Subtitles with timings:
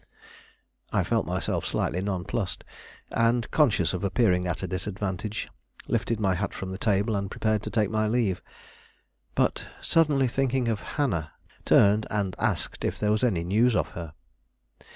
[0.91, 2.63] I felt myself slightly nonplussed;
[3.11, 5.47] and, conscious of appearing at a disadvantage,
[5.87, 8.41] lifted my hat from the table and prepared to take my leave;
[9.35, 11.33] but, suddenly thinking of Hannah,
[11.65, 14.13] turned and asked if there was any news of her.